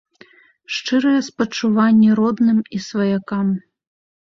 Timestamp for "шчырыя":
0.77-1.21